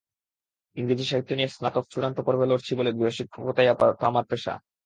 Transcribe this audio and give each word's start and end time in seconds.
ইংরেজি 0.77 1.05
সাহিত্য 1.05 1.31
নিয়ে 1.33 1.53
স্নাতক 1.55 1.85
চূড়ান্ত 1.91 2.17
পর্বে 2.19 2.45
পড়ছি 2.51 2.71
বলে 2.79 2.91
গৃহশিক্ষকতাই 2.91 3.71
আপাতত 3.73 4.01
আমার 4.03 4.25
পেশা। 4.29 4.53